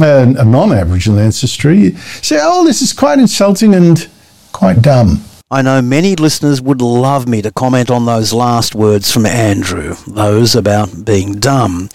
uh, 0.00 0.34
a 0.38 0.44
non-Aboriginal 0.44 1.18
ancestry. 1.18 1.96
So, 2.22 2.38
oh, 2.40 2.64
this 2.64 2.80
is 2.80 2.92
quite 2.92 3.18
insulting 3.18 3.74
and 3.74 4.08
quite 4.52 4.82
dumb. 4.82 5.24
I 5.48 5.62
know 5.62 5.80
many 5.80 6.16
listeners 6.16 6.60
would 6.60 6.82
love 6.82 7.28
me 7.28 7.40
to 7.42 7.52
comment 7.52 7.88
on 7.88 8.04
those 8.04 8.32
last 8.32 8.74
words 8.74 9.12
from 9.12 9.24
Andrew, 9.26 9.94
those 10.04 10.56
about 10.56 11.04
being 11.04 11.38
dumb. 11.38 11.88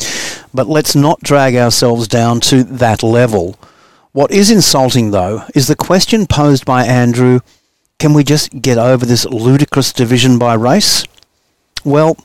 But 0.54 0.68
let's 0.68 0.96
not 0.96 1.20
drag 1.20 1.58
ourselves 1.58 2.08
down 2.08 2.40
to 2.42 2.64
that 2.64 3.04
level. 3.04 3.60
What 4.14 4.32
is 4.32 4.50
insulting, 4.50 5.12
though, 5.12 5.44
is 5.54 5.68
the 5.68 5.76
question 5.76 6.28
posed 6.28 6.66
by 6.66 6.86
Andrew 6.86 7.42
can 8.00 8.14
we 8.14 8.24
just 8.24 8.62
get 8.62 8.80
over 8.80 9.06
this 9.06 9.26
ludicrous 9.26 9.94
division 9.94 10.40
by 10.40 10.54
race? 10.54 11.04
Well, 11.84 12.18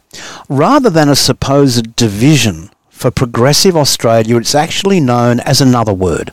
rather 0.49 0.89
than 0.89 1.09
a 1.09 1.17
supposed 1.17 1.97
division, 1.97 2.71
for 2.89 3.11
progressive 3.11 3.77
Australia 3.77 4.39
it's 4.39 4.55
actually 4.55 5.01
known 5.01 5.41
as 5.41 5.61
another 5.61 5.93
word 5.93 6.33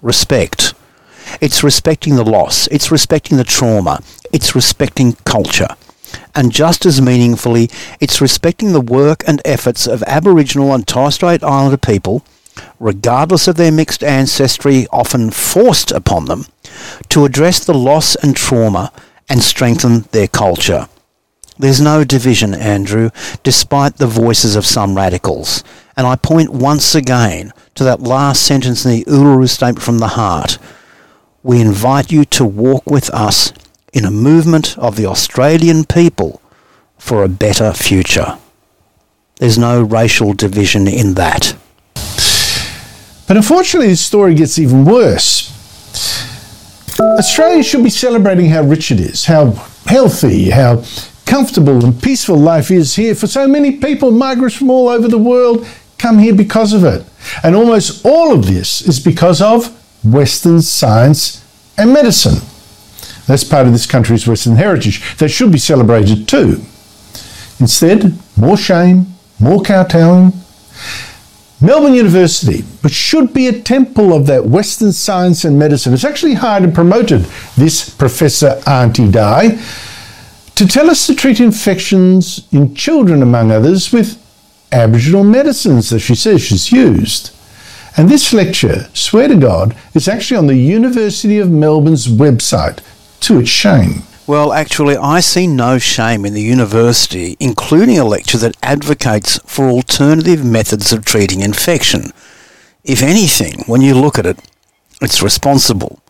respect. 0.00 0.71
It's 1.40 1.62
respecting 1.62 2.16
the 2.16 2.24
loss, 2.24 2.66
it's 2.68 2.90
respecting 2.90 3.38
the 3.38 3.44
trauma, 3.44 4.02
it's 4.32 4.54
respecting 4.54 5.14
culture. 5.24 5.68
And 6.34 6.52
just 6.52 6.84
as 6.84 7.00
meaningfully, 7.00 7.70
it's 8.00 8.20
respecting 8.20 8.72
the 8.72 8.80
work 8.80 9.22
and 9.26 9.40
efforts 9.44 9.86
of 9.86 10.02
Aboriginal 10.04 10.74
and 10.74 10.86
Torres 10.86 11.14
Strait 11.14 11.42
Islander 11.42 11.78
people 11.78 12.24
regardless 12.78 13.48
of 13.48 13.56
their 13.56 13.72
mixed 13.72 14.02
ancestry 14.02 14.86
often 14.90 15.30
forced 15.30 15.92
upon 15.92 16.26
them, 16.26 16.46
to 17.08 17.24
address 17.24 17.64
the 17.64 17.74
loss 17.74 18.14
and 18.16 18.36
trauma 18.36 18.92
and 19.28 19.42
strengthen 19.42 20.00
their 20.12 20.28
culture. 20.28 20.88
There's 21.58 21.80
no 21.80 22.02
division, 22.02 22.54
Andrew, 22.54 23.10
despite 23.42 23.96
the 23.96 24.06
voices 24.06 24.56
of 24.56 24.66
some 24.66 24.96
radicals. 24.96 25.62
And 25.96 26.06
I 26.06 26.16
point 26.16 26.50
once 26.50 26.94
again 26.94 27.52
to 27.74 27.84
that 27.84 28.00
last 28.00 28.42
sentence 28.42 28.84
in 28.84 28.90
the 28.90 29.04
Uluru 29.04 29.48
Statement 29.48 29.82
from 29.82 29.98
the 29.98 30.08
Heart. 30.08 30.58
We 31.44 31.60
invite 31.60 32.12
you 32.12 32.24
to 32.26 32.44
walk 32.44 32.86
with 32.86 33.10
us 33.10 33.52
in 33.92 34.04
a 34.04 34.10
movement 34.10 34.78
of 34.78 34.96
the 34.96 35.06
Australian 35.06 35.84
people 35.84 36.40
for 36.98 37.24
a 37.24 37.28
better 37.28 37.72
future. 37.72 38.38
There's 39.36 39.58
no 39.58 39.82
racial 39.82 40.34
division 40.34 40.86
in 40.86 41.14
that. 41.14 41.56
But 43.26 43.36
unfortunately, 43.36 43.88
the 43.88 43.96
story 43.96 44.36
gets 44.36 44.58
even 44.58 44.84
worse. 44.84 45.50
Australia 47.00 47.64
should 47.64 47.82
be 47.82 47.90
celebrating 47.90 48.50
how 48.50 48.62
rich 48.62 48.92
it 48.92 49.00
is, 49.00 49.24
how 49.24 49.50
healthy, 49.86 50.50
how 50.50 50.84
comfortable 51.26 51.84
and 51.84 52.00
peaceful 52.00 52.36
life 52.36 52.70
is 52.70 52.94
here 52.94 53.16
for 53.16 53.26
so 53.26 53.48
many 53.48 53.78
people. 53.78 54.12
Migrants 54.12 54.54
from 54.54 54.70
all 54.70 54.88
over 54.88 55.08
the 55.08 55.18
world 55.18 55.66
come 55.98 56.18
here 56.18 56.34
because 56.34 56.72
of 56.72 56.84
it. 56.84 57.04
And 57.42 57.56
almost 57.56 58.04
all 58.04 58.32
of 58.32 58.46
this 58.46 58.82
is 58.82 59.00
because 59.00 59.42
of 59.42 59.76
Western 60.04 60.62
science 60.62 61.44
and 61.78 61.92
medicine. 61.92 62.46
That's 63.26 63.44
part 63.44 63.66
of 63.66 63.72
this 63.72 63.86
country's 63.86 64.26
Western 64.26 64.56
heritage 64.56 65.16
that 65.16 65.28
should 65.28 65.52
be 65.52 65.58
celebrated 65.58 66.28
too. 66.28 66.62
Instead, 67.60 68.18
more 68.36 68.56
shame, 68.56 69.06
more 69.38 69.62
kowtowing. 69.62 70.32
Melbourne 71.60 71.94
University, 71.94 72.62
which 72.80 72.92
should 72.92 73.32
be 73.32 73.46
a 73.46 73.60
temple 73.60 74.12
of 74.12 74.26
that 74.26 74.46
Western 74.46 74.90
science 74.90 75.44
and 75.44 75.56
medicine, 75.56 75.92
has 75.92 76.04
actually 76.04 76.34
hired 76.34 76.64
and 76.64 76.74
promoted 76.74 77.20
this 77.56 77.88
Professor 77.88 78.60
Auntie 78.66 79.08
Di 79.08 79.60
to 80.56 80.66
tell 80.66 80.90
us 80.90 81.06
to 81.06 81.14
treat 81.14 81.38
infections 81.38 82.46
in 82.50 82.74
children, 82.74 83.22
among 83.22 83.52
others, 83.52 83.92
with 83.92 84.18
Aboriginal 84.72 85.22
medicines 85.22 85.90
that 85.90 86.00
she 86.00 86.16
says 86.16 86.42
she's 86.42 86.72
used. 86.72 87.31
And 87.96 88.08
this 88.08 88.32
lecture, 88.32 88.88
swear 88.94 89.28
to 89.28 89.36
God, 89.36 89.76
is 89.94 90.08
actually 90.08 90.38
on 90.38 90.46
the 90.46 90.56
University 90.56 91.38
of 91.38 91.50
Melbourne's 91.50 92.08
website, 92.08 92.80
to 93.20 93.40
its 93.40 93.50
shame. 93.50 94.02
Well, 94.26 94.52
actually, 94.52 94.96
I 94.96 95.20
see 95.20 95.46
no 95.46 95.78
shame 95.78 96.24
in 96.24 96.32
the 96.32 96.40
university 96.40 97.36
including 97.40 97.98
a 97.98 98.04
lecture 98.04 98.38
that 98.38 98.56
advocates 98.62 99.38
for 99.44 99.68
alternative 99.68 100.44
methods 100.44 100.92
of 100.92 101.04
treating 101.04 101.40
infection. 101.40 102.12
If 102.84 103.02
anything, 103.02 103.64
when 103.66 103.82
you 103.82 103.94
look 103.94 104.18
at 104.18 104.26
it, 104.26 104.38
it's 105.00 105.22
responsible. 105.22 106.00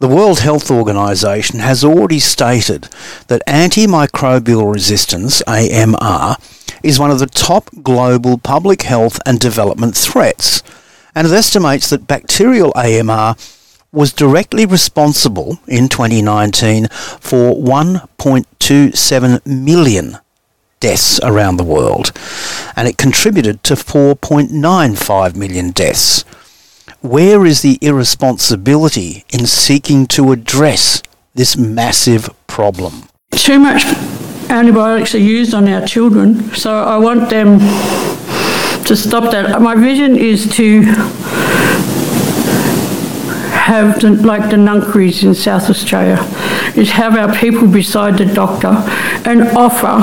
The 0.00 0.08
World 0.08 0.40
Health 0.40 0.68
Organization 0.68 1.60
has 1.60 1.84
already 1.84 2.18
stated 2.18 2.88
that 3.28 3.46
antimicrobial 3.46 4.72
resistance, 4.72 5.42
AMR, 5.46 6.36
is 6.82 6.98
one 6.98 7.12
of 7.12 7.20
the 7.20 7.26
top 7.26 7.70
global 7.82 8.36
public 8.36 8.82
health 8.82 9.20
and 9.24 9.38
development 9.38 9.96
threats, 9.96 10.62
and 11.14 11.26
it 11.26 11.32
estimates 11.32 11.90
that 11.90 12.06
bacterial 12.06 12.72
AMR 12.74 13.36
was 13.92 14.12
directly 14.12 14.64
responsible 14.64 15.58
in 15.68 15.88
2019 15.88 16.88
for 17.20 17.54
1.27 17.54 19.46
million 19.46 20.18
deaths 20.80 21.20
around 21.22 21.58
the 21.58 21.64
world, 21.64 22.12
and 22.74 22.88
it 22.88 22.96
contributed 22.96 23.62
to 23.62 23.74
4.95 23.74 25.36
million 25.36 25.70
deaths. 25.70 26.24
Where 27.00 27.44
is 27.44 27.62
the 27.62 27.78
irresponsibility 27.80 29.24
in 29.32 29.46
seeking 29.46 30.06
to 30.08 30.32
address 30.32 31.02
this 31.34 31.56
massive 31.56 32.30
problem? 32.46 33.04
Too 33.32 33.58
much 33.58 33.84
antibiotics 34.48 35.14
are 35.14 35.18
used 35.18 35.54
on 35.54 35.68
our 35.68 35.86
children, 35.86 36.54
so 36.54 36.82
I 36.82 36.96
want 36.98 37.30
them 37.30 37.58
to 38.86 38.96
stop 38.96 39.30
that. 39.32 39.60
My 39.60 39.74
vision 39.74 40.16
is 40.16 40.48
to 40.56 40.82
have 43.62 44.00
the, 44.00 44.10
like 44.10 44.50
the 44.50 44.56
ngangkaris 44.56 45.22
in 45.22 45.34
South 45.34 45.70
Australia, 45.70 46.18
is 46.76 46.90
have 46.90 47.16
our 47.16 47.34
people 47.34 47.68
beside 47.68 48.18
the 48.18 48.26
doctor 48.26 48.74
and 49.28 49.42
offer 49.56 49.98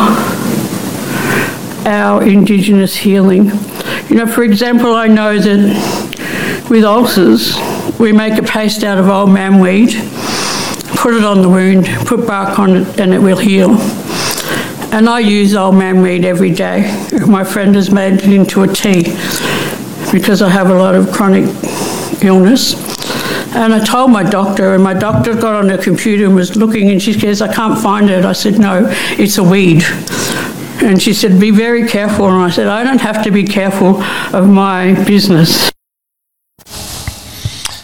our 1.87 2.23
Indigenous 2.23 2.95
healing. 2.95 3.51
You 4.09 4.15
know, 4.15 4.27
for 4.27 4.43
example, 4.43 4.95
I 4.95 5.07
know 5.07 5.37
that 5.37 6.67
with 6.69 6.83
ulcers, 6.83 7.57
we 7.99 8.13
make 8.13 8.37
a 8.37 8.43
paste 8.43 8.83
out 8.83 8.97
of 8.97 9.07
old 9.07 9.31
man 9.31 9.59
weed, 9.59 9.89
put 10.95 11.13
it 11.13 11.23
on 11.23 11.41
the 11.41 11.49
wound, 11.49 11.85
put 12.07 12.25
bark 12.25 12.59
on 12.59 12.75
it, 12.77 12.99
and 12.99 13.13
it 13.13 13.19
will 13.19 13.37
heal. 13.37 13.77
And 14.91 15.07
I 15.07 15.19
use 15.19 15.53
old 15.55 15.75
man 15.75 16.01
weed 16.01 16.25
every 16.25 16.51
day. 16.51 17.07
My 17.27 17.43
friend 17.43 17.75
has 17.75 17.91
made 17.91 18.13
it 18.13 18.23
into 18.25 18.63
a 18.63 18.67
tea 18.67 19.03
because 20.11 20.41
I 20.41 20.49
have 20.49 20.69
a 20.69 20.73
lot 20.73 20.95
of 20.95 21.11
chronic 21.11 21.45
illness. 22.23 22.73
And 23.55 23.73
I 23.73 23.83
told 23.83 24.11
my 24.11 24.23
doctor, 24.23 24.73
and 24.73 24.83
my 24.83 24.93
doctor 24.93 25.35
got 25.35 25.55
on 25.55 25.67
the 25.67 25.77
computer 25.77 26.25
and 26.25 26.35
was 26.35 26.55
looking, 26.55 26.89
and 26.89 27.01
she 27.01 27.13
says, 27.13 27.41
I 27.41 27.53
can't 27.53 27.79
find 27.79 28.09
it. 28.09 28.25
I 28.25 28.33
said, 28.33 28.59
No, 28.59 28.87
it's 29.17 29.37
a 29.37 29.43
weed. 29.43 29.83
And 30.83 31.01
she 31.01 31.13
said, 31.13 31.39
Be 31.39 31.51
very 31.51 31.87
careful. 31.87 32.27
And 32.27 32.41
I 32.41 32.49
said, 32.49 32.67
I 32.67 32.83
don't 32.83 33.01
have 33.01 33.23
to 33.23 33.31
be 33.31 33.43
careful 33.43 34.01
of 34.33 34.47
my 34.47 34.93
business. 35.05 35.71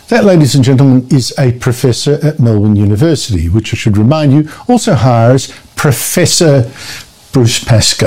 That, 0.09 0.23
ladies 0.23 0.53
and 0.53 0.63
gentlemen, 0.63 1.07
is 1.09 1.33
a 1.39 1.53
professor 1.53 2.19
at 2.21 2.39
Melbourne 2.39 2.75
University, 2.75 3.49
which 3.49 3.73
I 3.73 3.77
should 3.77 3.97
remind 3.97 4.33
you 4.33 4.47
also 4.67 4.93
hires 4.93 5.51
Professor 5.75 6.71
Bruce 7.33 7.63
Pascoe. 7.63 8.05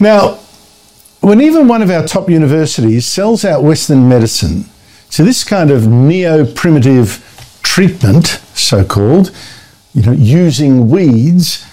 now, 0.00 0.38
when 1.20 1.40
even 1.40 1.66
one 1.66 1.82
of 1.82 1.90
our 1.90 2.06
top 2.06 2.30
universities 2.30 3.06
sells 3.06 3.44
out 3.44 3.64
Western 3.64 4.08
medicine 4.08 4.64
So 5.10 5.24
this 5.24 5.42
kind 5.42 5.70
of 5.72 5.88
neo-primitive 5.88 7.60
treatment, 7.62 8.26
so-called, 8.54 9.30
you 9.92 10.02
know, 10.02 10.12
using 10.12 10.88
weeds, 10.88 11.66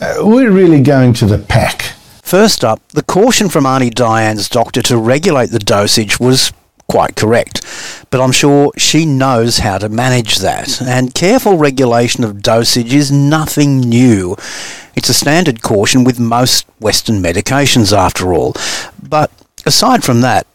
uh, 0.00 0.18
we're 0.20 0.52
really 0.52 0.82
going 0.82 1.12
to 1.14 1.26
the 1.26 1.38
pack. 1.38 1.82
First 2.22 2.64
up, 2.64 2.80
the 2.88 3.02
caution 3.02 3.48
from 3.48 3.66
Auntie 3.66 3.90
Diane's 3.90 4.48
doctor 4.48 4.82
to 4.82 4.96
regulate 4.96 5.50
the 5.50 5.58
dosage 5.58 6.18
was 6.20 6.52
quite 6.88 7.16
correct, 7.16 7.62
but 8.10 8.20
I'm 8.20 8.32
sure 8.32 8.72
she 8.76 9.04
knows 9.06 9.58
how 9.58 9.78
to 9.78 9.88
manage 9.88 10.38
that. 10.38 10.80
And 10.80 11.14
careful 11.14 11.56
regulation 11.56 12.24
of 12.24 12.42
dosage 12.42 12.94
is 12.94 13.10
nothing 13.10 13.80
new. 13.80 14.36
It's 14.94 15.08
a 15.08 15.14
standard 15.14 15.62
caution 15.62 16.04
with 16.04 16.18
most 16.20 16.66
Western 16.80 17.22
medications, 17.22 17.96
after 17.96 18.32
all. 18.32 18.54
But 19.02 19.30
aside 19.64 20.04
from 20.04 20.20
that, 20.22 20.46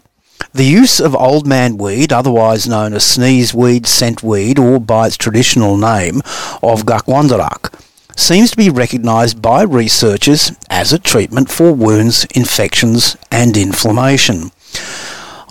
the 0.53 0.65
use 0.65 0.99
of 0.99 1.15
old 1.15 1.45
man 1.45 1.77
weed, 1.77 2.11
otherwise 2.11 2.67
known 2.67 2.93
as 2.93 3.05
sneeze 3.05 3.53
weed, 3.53 3.85
scent 3.85 4.23
weed, 4.23 4.57
or 4.57 4.79
by 4.79 5.07
its 5.07 5.17
traditional 5.17 5.77
name 5.77 6.17
of 6.63 6.85
gakwandarak, 6.85 7.73
seems 8.17 8.51
to 8.51 8.57
be 8.57 8.69
recognised 8.69 9.41
by 9.41 9.61
researchers 9.61 10.51
as 10.69 10.91
a 10.91 10.99
treatment 10.99 11.49
for 11.49 11.71
wounds, 11.71 12.25
infections, 12.35 13.15
and 13.31 13.55
inflammation. 13.55 14.51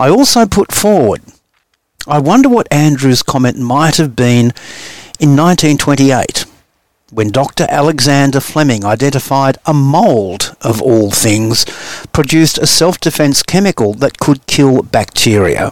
I 0.01 0.09
also 0.09 0.47
put 0.47 0.73
forward, 0.73 1.21
I 2.07 2.21
wonder 2.21 2.49
what 2.49 2.73
Andrew's 2.73 3.23
comment 3.23 3.59
might 3.59 3.99
have 3.99 4.17
been 4.17 4.55
in 5.21 5.37
1928 5.37 6.47
when 7.11 7.31
Dr. 7.31 7.67
Alexander 7.69 8.41
Fleming 8.41 8.83
identified 8.83 9.59
a 9.67 9.75
mould, 9.75 10.57
of 10.63 10.81
all 10.81 11.11
things, 11.11 11.67
produced 12.15 12.57
a 12.57 12.67
self 12.67 12.99
defense 12.99 13.43
chemical 13.43 13.93
that 13.93 14.19
could 14.19 14.47
kill 14.47 14.83
bacteria. 14.85 15.71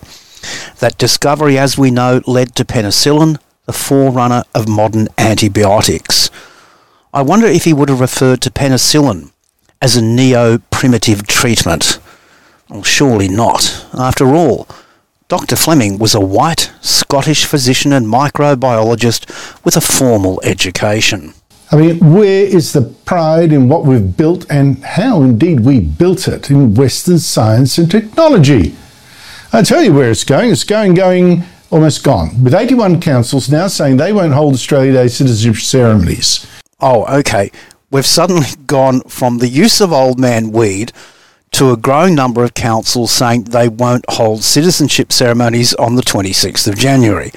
That 0.80 0.98
discovery, 0.98 1.56
as 1.56 1.78
we 1.78 1.90
know, 1.90 2.20
led 2.26 2.54
to 2.56 2.66
penicillin, 2.66 3.38
the 3.64 3.72
forerunner 3.72 4.42
of 4.54 4.68
modern 4.68 5.08
antibiotics. 5.16 6.30
I 7.14 7.22
wonder 7.22 7.46
if 7.46 7.64
he 7.64 7.72
would 7.72 7.88
have 7.88 8.00
referred 8.00 8.42
to 8.42 8.50
penicillin 8.50 9.30
as 9.80 9.96
a 9.96 10.02
neo 10.02 10.58
primitive 10.70 11.26
treatment. 11.26 11.97
Well, 12.70 12.82
surely 12.82 13.28
not. 13.28 13.86
After 13.94 14.34
all, 14.34 14.68
Dr. 15.28 15.56
Fleming 15.56 15.98
was 15.98 16.14
a 16.14 16.20
white 16.20 16.72
Scottish 16.80 17.44
physician 17.44 17.92
and 17.92 18.06
microbiologist 18.06 19.64
with 19.64 19.76
a 19.76 19.80
formal 19.80 20.40
education. 20.42 21.34
I 21.70 21.76
mean, 21.76 22.14
where 22.14 22.44
is 22.44 22.72
the 22.72 22.82
pride 22.82 23.52
in 23.52 23.68
what 23.68 23.84
we've 23.84 24.16
built 24.16 24.46
and 24.50 24.82
how 24.82 25.22
indeed 25.22 25.60
we 25.60 25.80
built 25.80 26.26
it 26.28 26.50
in 26.50 26.74
Western 26.74 27.18
science 27.18 27.76
and 27.76 27.90
technology? 27.90 28.74
I 29.52 29.62
tell 29.62 29.82
you 29.82 29.92
where 29.92 30.10
it's 30.10 30.24
going. 30.24 30.50
It's 30.50 30.64
going, 30.64 30.94
going, 30.94 31.42
almost 31.70 32.04
gone. 32.04 32.42
With 32.42 32.54
81 32.54 33.00
councils 33.00 33.50
now 33.50 33.66
saying 33.68 33.96
they 33.96 34.12
won't 34.12 34.32
hold 34.32 34.54
Australia 34.54 34.92
Day 34.92 35.08
citizenship 35.08 35.62
ceremonies. 35.62 36.46
Oh, 36.80 37.04
okay. 37.18 37.50
We've 37.90 38.06
suddenly 38.06 38.48
gone 38.66 39.00
from 39.02 39.38
the 39.38 39.48
use 39.48 39.80
of 39.80 39.92
old 39.92 40.18
man 40.18 40.52
weed 40.52 40.92
to 41.52 41.70
a 41.70 41.76
growing 41.76 42.14
number 42.14 42.44
of 42.44 42.54
councils 42.54 43.10
saying 43.10 43.44
they 43.44 43.68
won't 43.68 44.04
hold 44.08 44.44
citizenship 44.44 45.12
ceremonies 45.12 45.74
on 45.74 45.94
the 45.94 46.02
26th 46.02 46.68
of 46.68 46.76
January. 46.76 47.32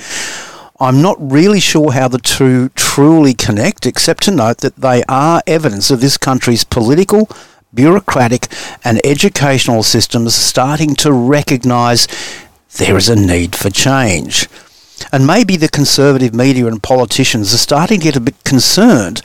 I'm 0.80 1.02
not 1.02 1.18
really 1.20 1.60
sure 1.60 1.92
how 1.92 2.08
the 2.08 2.18
two 2.18 2.70
truly 2.70 3.34
connect, 3.36 3.86
except 3.86 4.24
to 4.24 4.32
note 4.32 4.58
that 4.60 4.78
they 4.78 5.04
are 5.08 5.44
evidence 5.46 5.92
of 5.92 6.02
this 6.02 6.18
country's 6.18 6.64
political, 6.64 7.30
bureaucratic, 7.74 8.48
and 8.84 9.00
educational 9.06 9.84
systems 9.84 10.34
starting 10.34 10.96
to 10.96 11.14
recognise 11.14 12.08
there 12.78 12.98
is 12.98 13.10
a 13.10 13.16
need 13.16 13.56
for 13.56 13.70
change. 13.70 14.48
And 15.12 15.28
maybe 15.28 15.56
the 15.58 15.70
conservative 15.70 16.34
media 16.34 16.68
and 16.68 16.82
politicians 16.82 17.54
are 17.54 17.58
starting 17.58 18.00
to 18.00 18.04
get 18.04 18.16
a 18.16 18.22
bit 18.22 18.44
concerned 18.44 19.18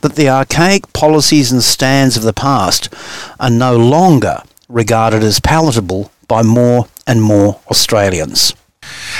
that 0.00 0.14
the 0.14 0.28
archaic 0.28 0.92
policies 0.92 1.52
and 1.52 1.62
stands 1.62 2.16
of 2.16 2.22
the 2.22 2.32
past 2.32 2.92
are 3.38 3.50
no 3.50 3.76
longer 3.76 4.42
regarded 4.68 5.22
as 5.22 5.40
palatable 5.40 6.10
by 6.28 6.42
more 6.42 6.86
and 7.06 7.22
more 7.22 7.60
Australians. 7.70 8.54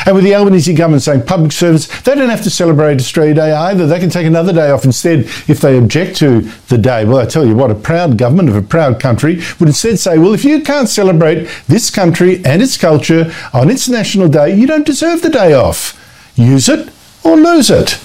And 0.07 0.15
with 0.15 0.25
the 0.25 0.35
Albanese 0.35 0.73
government 0.75 1.03
saying 1.03 1.27
public 1.27 1.53
servants, 1.53 1.87
they 2.03 2.15
don't 2.15 2.31
have 2.31 2.43
to 2.45 2.51
celebrate 2.51 2.99
Australia 2.99 3.35
Day 3.35 3.53
either. 3.53 3.87
They 3.87 4.01
can 4.01 4.09
take 4.11 4.27
another 4.27 4.53
day 4.53 4.71
off 4.71 4.85
instead 4.85 5.21
if 5.49 5.61
they 5.61 5.77
object 5.77 6.17
to 6.19 6.41
the 6.69 6.79
day. 6.79 7.05
Well, 7.05 7.19
I 7.19 7.27
tell 7.27 7.47
you 7.47 7.55
what, 7.55 7.71
a 7.71 7.75
proud 7.75 8.17
government 8.17 8.49
of 8.49 8.57
a 8.57 8.63
proud 8.63 8.99
country 8.99 9.43
would 9.59 9.69
instead 9.69 9.99
say, 9.99 10.19
well, 10.19 10.33
if 10.33 10.45
you 10.45 10.63
can't 10.63 10.89
celebrate 10.89 11.49
this 11.69 11.91
country 11.91 12.45
and 12.45 12.63
its 12.63 12.79
culture 12.79 13.33
on 13.53 13.69
its 13.69 13.89
national 13.89 14.29
day, 14.29 14.55
you 14.57 14.67
don't 14.67 14.87
deserve 14.87 15.23
the 15.23 15.31
day 15.31 15.53
off. 15.53 16.00
Use 16.41 16.71
it 16.71 16.89
or 17.23 17.37
lose 17.37 17.71
it. 17.71 18.01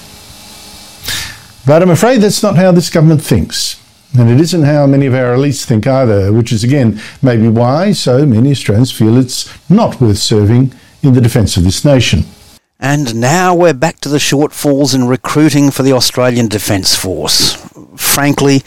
But 1.66 1.82
I'm 1.82 1.90
afraid 1.90 2.20
that's 2.20 2.42
not 2.42 2.56
how 2.56 2.70
this 2.70 2.90
government 2.90 3.22
thinks. 3.22 3.82
And 4.18 4.30
it 4.30 4.38
isn't 4.38 4.62
how 4.62 4.86
many 4.86 5.06
of 5.06 5.14
our 5.14 5.34
elites 5.34 5.64
think 5.64 5.86
either, 5.86 6.32
which 6.32 6.52
is 6.52 6.62
again 6.62 7.00
maybe 7.22 7.48
why 7.48 7.92
so 7.92 8.26
many 8.26 8.50
Australians 8.50 8.92
feel 8.92 9.16
it's 9.16 9.48
not 9.70 10.00
worth 10.02 10.18
serving 10.18 10.74
in 11.02 11.14
the 11.14 11.20
defence 11.22 11.56
of 11.56 11.64
this 11.64 11.82
nation. 11.82 12.24
And 12.78 13.18
now 13.18 13.54
we're 13.54 13.72
back 13.72 14.00
to 14.00 14.10
the 14.10 14.18
shortfalls 14.18 14.94
in 14.94 15.06
recruiting 15.06 15.70
for 15.70 15.82
the 15.82 15.94
Australian 15.94 16.48
Defence 16.48 16.94
Force. 16.94 17.54
Frankly, 17.96 18.62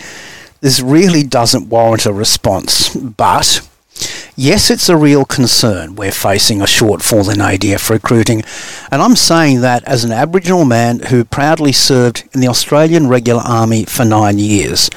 this 0.61 0.81
really 0.81 1.21
doesn't 1.21 1.69
warrant 1.69 2.07
a 2.07 2.11
response, 2.11 2.95
but 2.95 3.61
yes, 4.39 4.71
it's 4.71 4.87
a 4.87 4.95
real 4.95 5.25
concern. 5.25 5.95
We're 5.95 6.13
facing 6.13 6.61
a 6.61 6.65
shortfall 6.65 7.31
in 7.31 7.39
ADF 7.39 7.89
recruiting, 7.89 8.41
and 8.89 9.01
I'm 9.01 9.17
saying 9.17 9.59
that 9.61 9.83
as 9.83 10.05
an 10.05 10.13
Aboriginal 10.13 10.63
man 10.63 10.99
who 10.99 11.25
proudly 11.25 11.73
served 11.73 12.23
in 12.33 12.39
the 12.39 12.47
Australian 12.47 13.09
Regular 13.09 13.41
Army 13.41 13.83
for 13.83 14.05
nine 14.05 14.39
years. 14.39 14.89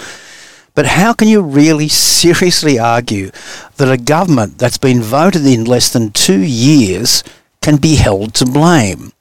But 0.77 0.87
how 0.87 1.13
can 1.13 1.27
you 1.27 1.43
really 1.43 1.89
seriously 1.89 2.79
argue 2.79 3.33
that 3.77 3.93
a 3.93 3.99
government 3.99 4.59
that's 4.59 4.79
been 4.79 5.03
voted 5.03 5.45
in 5.45 5.65
less 5.65 5.93
than 5.93 6.13
two 6.13 6.41
years 6.41 7.25
can 7.61 7.79
be 7.79 7.97
held 7.97 8.35
to 8.35 8.47
blame? 8.47 9.13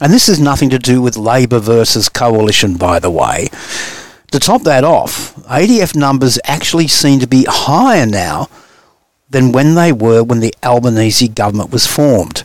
And 0.00 0.12
this 0.12 0.28
has 0.28 0.38
nothing 0.38 0.70
to 0.70 0.78
do 0.78 1.02
with 1.02 1.16
Labor 1.16 1.58
versus 1.58 2.08
coalition, 2.08 2.76
by 2.76 3.00
the 3.00 3.10
way. 3.10 3.48
To 4.30 4.38
top 4.38 4.62
that 4.62 4.84
off, 4.84 5.34
ADF 5.46 5.96
numbers 5.96 6.38
actually 6.44 6.86
seem 6.86 7.18
to 7.18 7.26
be 7.26 7.46
higher 7.48 8.06
now 8.06 8.48
than 9.28 9.52
when 9.52 9.74
they 9.74 9.92
were 9.92 10.22
when 10.22 10.40
the 10.40 10.54
Albanese 10.62 11.28
government 11.28 11.70
was 11.70 11.86
formed. 11.86 12.44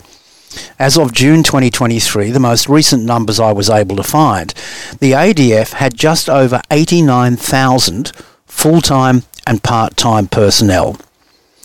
As 0.78 0.98
of 0.98 1.14
June 1.14 1.44
2023, 1.44 2.32
the 2.32 2.40
most 2.40 2.68
recent 2.68 3.06
numbers 3.06 3.40
I 3.40 3.54
was 3.54 3.70
able 3.70 3.96
to 3.96 4.04
find, 4.04 4.54
the 5.00 5.14
ADF 5.14 5.74
had 5.74 5.96
just 5.96 6.30
over 6.30 6.62
89,000 6.70 8.12
full-time 8.46 9.24
and 9.48 9.64
part-time 9.64 10.28
personnel. 10.28 10.98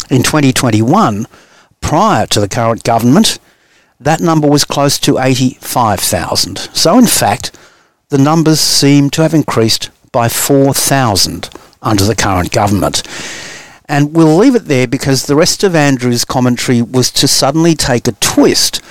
In 0.08 0.22
2021, 0.22 1.26
prior 1.80 2.26
to 2.26 2.40
the 2.40 2.48
current 2.48 2.84
government, 2.84 3.38
that 3.98 4.20
number 4.20 4.48
was 4.48 4.64
close 4.64 4.98
to 5.00 5.18
85,000. 5.18 6.58
So 6.72 6.98
in 6.98 7.06
fact, 7.06 7.56
the 8.10 8.18
numbers 8.18 8.60
seem 8.60 9.10
to 9.10 9.22
have 9.22 9.34
increased 9.34 9.90
by 10.12 10.28
4,000 10.28 11.50
under 11.82 12.04
the 12.04 12.14
current 12.14 12.52
government. 12.52 13.02
And 13.88 14.14
we'll 14.14 14.36
leave 14.36 14.54
it 14.54 14.66
there 14.66 14.86
because 14.86 15.26
the 15.26 15.36
rest 15.36 15.62
of 15.62 15.74
Andrew's 15.74 16.24
commentary 16.24 16.82
was 16.82 17.10
to 17.12 17.28
suddenly 17.28 17.74
take 17.74 18.08
a 18.08 18.12
twist 18.12 18.82